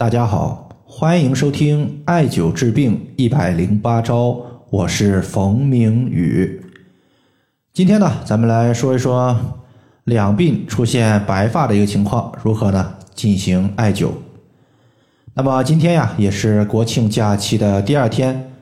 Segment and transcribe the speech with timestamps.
[0.00, 4.34] 大家好，欢迎收听艾灸治病一百零八招，
[4.70, 6.58] 我是冯明宇。
[7.74, 9.38] 今天呢，咱们来说一说
[10.04, 14.08] 两鬓出现白发的一个情况，如何呢进行艾灸？
[15.34, 18.52] 那么今天呀，也是国庆假期的第二天，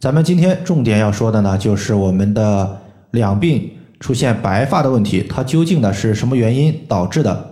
[0.00, 2.80] 咱们今天重点要说的呢，就是我们的
[3.12, 3.70] 两鬓
[4.00, 7.51] 出现白发的问题，它究竟呢是什么原因导致的？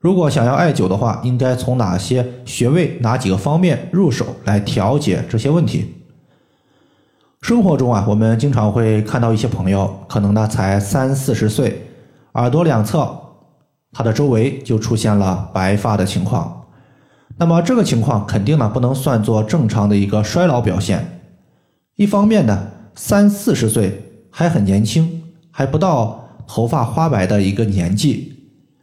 [0.00, 5.94] 如果想要艾灸的话，应该从哪些穴位、哪几个方面入手来调节这些问题？
[7.40, 11.82] 生活中啊，我们经常会看到一些朋友，可能呢才三四十岁，
[12.34, 13.16] 耳朵两侧
[13.92, 16.66] 它的周围就出现了白发的情况。
[17.36, 21.20] 那么这个情况肯定呢不能算作正常的一个衰老表现。
[21.96, 28.32] 一方面呢，三四十岁还很年轻，还不到头发花白的一个年纪；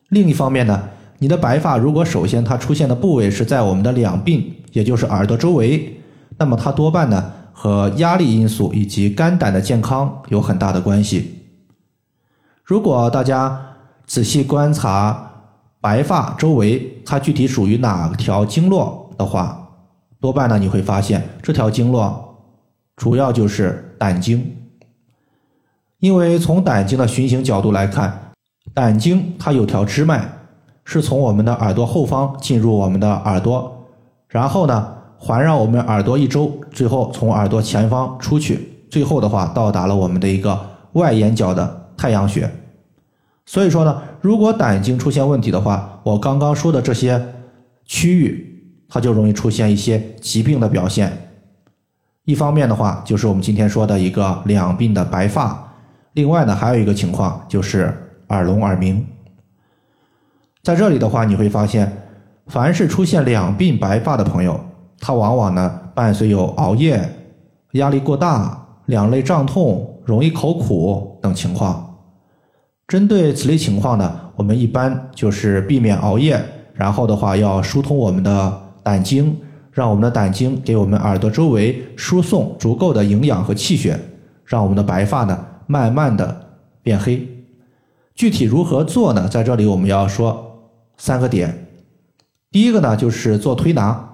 [0.09, 0.89] 另一方面呢，
[1.25, 5.99] 你的白发如果首先它出现的部位是在我们的两鬓，也就是耳朵周围，
[6.37, 11.41] 那么它多半呢和压力因素以及肝胆的健康有很大的关系。
[12.63, 13.59] 如果大家
[14.05, 15.31] 仔细观察
[15.81, 19.67] 白发周围它具体属于哪条经络的话，
[20.19, 22.37] 多半呢你会发现这条经络
[22.97, 24.55] 主要就是胆经，
[25.97, 28.29] 因为从胆经的循行角度来看，
[28.75, 30.31] 胆经它有条支脉。
[30.85, 33.85] 是从我们的耳朵后方进入我们的耳朵，
[34.29, 40.57] 然后呢环绕我们耳朵一周，最后从耳朵前方出去，最后的话到达了我们的一个
[40.93, 42.49] 外眼角的太阳穴。
[43.47, 47.33] 所以说呢，如果胆经出现问题的话，我刚刚说的这些
[47.83, 51.11] 区域，它就容易出现一些疾病的表现。
[52.25, 55.55] 一方面的话，就是我们今天说的一个两鬓的白发；
[56.13, 57.91] 另外呢，还有一个情况就是
[58.29, 59.05] 耳聋耳鸣。
[60.65, 61.95] 在这里的话，你会发现，
[62.47, 64.59] 凡是出现两鬓白发的朋友，
[64.99, 67.07] 他往往呢伴随有熬夜、
[67.73, 71.95] 压力过大、两肋胀痛、容易口苦等情况。
[72.87, 79.37] 针对此类情况呢，我们一般就是避免熬夜，然后的话要疏通我们的胆经，
[79.71, 83.99] 让我们的胆经给我们耳朵周围输送足够的营养和气血，
[84.43, 86.35] 让我们的白发呢慢慢的
[86.81, 87.23] 变黑。
[88.15, 89.27] 具体如何做呢？
[89.27, 90.41] 在这里我们要说。
[90.97, 91.67] 三个点，
[92.51, 94.09] 第一个呢就是做推拿，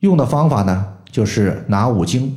[0.00, 2.36] 用的方法呢就是拿五经。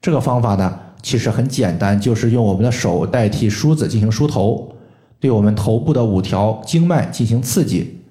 [0.00, 4.72] 这个方法呢其实很简单，就是用我们的手代替梳子进行梳头，
[5.18, 8.02] 对我们头部的五条经脉进行刺激。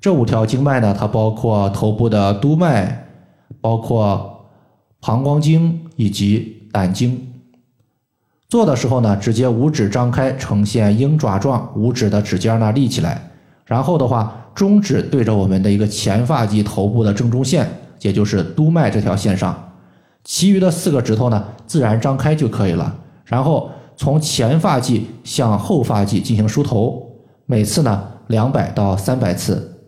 [0.00, 3.06] 这五条经脉呢，它包括头部的督脉，
[3.60, 4.46] 包括
[5.00, 7.28] 膀胱经以及胆经。
[8.48, 13.29] 做的时候呢，直接五指张开，呈现鹰爪状，五指的指尖呢立起来。
[13.70, 17.70] 然后的话，中指对着我们的一个前发际头部的正中线，
[18.00, 19.72] 也就是督脉这条线上，
[20.24, 22.92] 其余的四个指头呢自然张开就可以了。
[23.24, 27.00] 然后从前发际向后发际进行梳头，
[27.46, 29.78] 每次呢两百到三百次。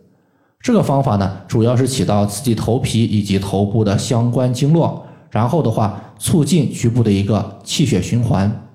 [0.60, 8.68] 这个方法呢主要是起到刺激头皮以及头部的相关经络，然后的话促进局部的一个气血循环。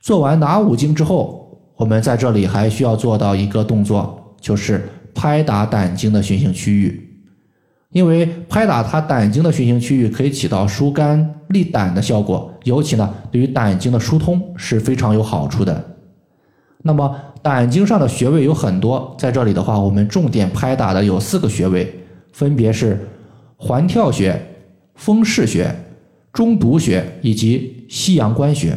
[0.00, 1.41] 做完拿五经之后。
[1.76, 7.08] 我们在这里还需要做到一个动作，就是拍打胆经的循行区域，
[7.90, 15.84] 因为拍打它胆经的循行区域可以起到疏肝利胆的效果，尤其呢对于胆经的疏通是非常有好处的。
[16.82, 21.92] 那么胆经上的穴位有很多，在这里的话，我们重点拍打的有四个穴位，
[22.32, 23.08] 分别是
[23.56, 24.40] 环跳穴、
[24.94, 25.74] 风市穴、
[26.32, 28.76] 中督穴以及西阳关穴。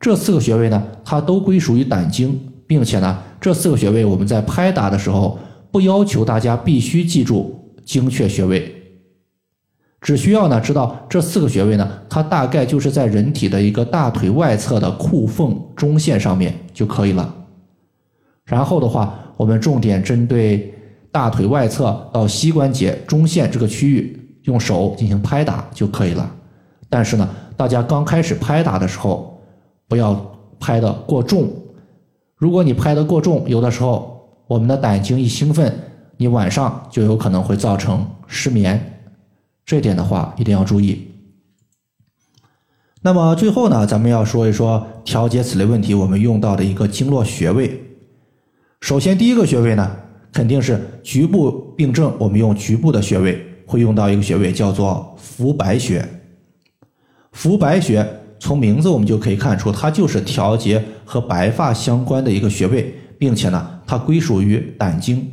[0.00, 5.38] 这四个穴位呢，它都归属于胆经，并且呢，这四个穴位我们在拍打的时候，
[5.70, 8.72] 不要求大家必须记住精确穴位，
[10.00, 17.34] 只需要呢知道这四个穴位呢，它大概就是在人体的一个大腿外侧的裤缝中线上面就可以了。
[18.44, 20.72] 然后的话，我们重点针对
[21.10, 26.30] 大腿外侧到膝关节中线这个区域，用手进行拍打就可以了。
[26.88, 29.37] 但是呢，大家刚开始拍打的时候，
[29.88, 30.14] 不要
[30.60, 31.50] 拍的过重，
[32.36, 35.72] 如果你拍的过重，有的时候我们的胆经一兴奋，
[36.18, 39.02] 你晚上就有可能会造成失眠，
[39.64, 41.08] 这点的话一定要注意。
[43.00, 47.80] 那么最后呢，咱们要说一说调节此类问题我们用到的一个经络穴位。
[48.80, 49.96] 首先第一个穴位呢，
[50.32, 56.06] 肯定是局部病症，我们用局部的穴位会用到一个穴位，叫做浮白穴。
[57.32, 58.06] 浮白穴。
[58.38, 65.32] 从名字我们就可以看出，它就是调节和白发相关的一个穴位，并且呢，它归属于胆经。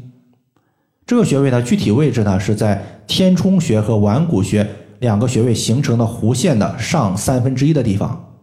[1.06, 4.68] 这个穴位呢，具体位置呢是在天冲穴和腕骨穴
[5.00, 8.34] 两个穴位形成的弧线的上三分之一的地方。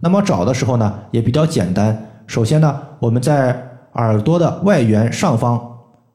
[0.00, 2.10] 那么找的时候呢，也比较简单。
[2.26, 5.60] 首先呢，我们在耳朵的外缘上方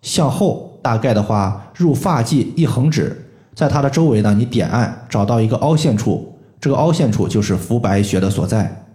[0.01, 6.29] 向后，大概的话入发际一横指，在它的周围呢，你点按，找到一个凹陷处，
[6.60, 8.86] 这个凹陷处就是浮白穴的所在。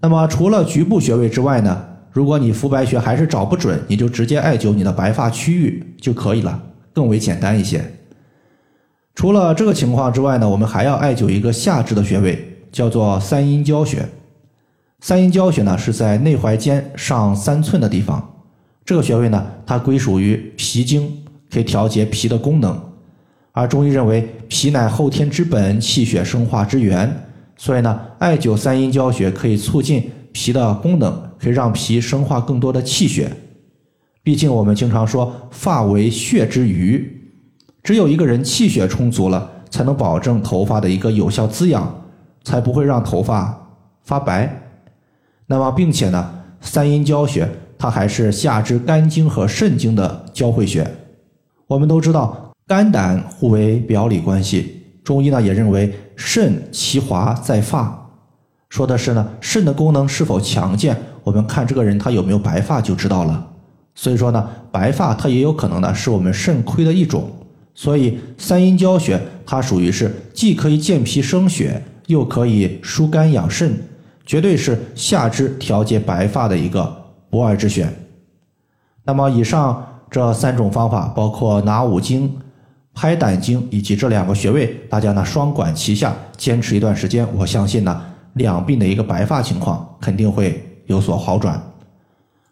[0.00, 1.84] 那么除了局部穴位之外呢？
[2.10, 6.60] 如果你浮白穴还是找不准，你就直接艾灸你的白发区域就可以了，
[6.92, 7.84] 更为简单一些。
[9.14, 14.08] 除了这个情况之外呢，我们还要艾灸一个下肢的穴位，叫做三阴交穴。
[15.00, 18.36] 三阴交穴呢是在内踝尖上三寸的地方，
[18.84, 22.80] 这个穴位呢它归属于脾经，可以调节脾的功能。
[23.52, 27.12] 而中医认为脾乃后天之本，气血生化之源，
[27.56, 31.28] 所以呢，艾灸三阴交穴可以促进脾的功能。
[31.40, 33.30] 可以让脾生化更多的气血，
[34.24, 37.30] 毕竟我们经常说发为血之余，
[37.80, 42.02] 只有一个人气血充足了，才能保证头发的一个有效滋养，
[42.42, 43.56] 才不会让头发
[44.02, 44.52] 发白。
[45.46, 46.28] 那么，并且呢，
[46.60, 47.48] 三阴交穴
[47.78, 50.84] 它还是下肢肝经和肾经的交汇穴。
[51.68, 58.10] 我们都知道肝胆互为表里关系，中医呢也认为肾其华在发，
[58.68, 60.94] 说的是呢肾的功能是否强健。
[61.24, 63.48] 我们看这个人他有没有白发就知道了。
[63.94, 67.28] 所以说呢，白发它也有可能呢是我们肾亏的一种。
[67.74, 73.72] 所以三阴交穴它属于是既可以健脾生血，又可以疏肝养肾，
[74.26, 76.96] 绝对是下肢调节白发的一个
[77.30, 77.92] 不二之选。
[79.04, 82.36] 那么以上这三种方法，包括拿五经、
[83.00, 88.02] 拍胆经以及这两个穴位，大家呢双管齐下，坚持一段时间，我相信呢
[88.32, 90.60] 两鬓的一个白发情况肯定会。
[90.86, 91.62] 有所好转。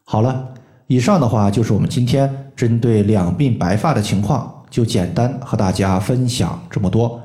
[0.04, 0.48] 好了，
[0.86, 7.18] 以上的话就是我们今天针对两鬓白发的情况，就简单和大家分享这么多。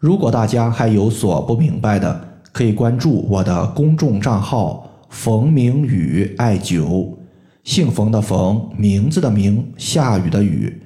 [0.00, 2.18] 如果大家还有所不明白的，
[2.50, 7.14] 可以关注我的公众账号“冯明宇艾灸”，
[7.62, 10.82] 姓冯的冯，名字的名，下雨的雨。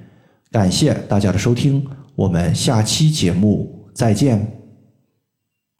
[0.52, 1.82] 感谢大家的收听，
[2.14, 4.61] 我们下期节目再见。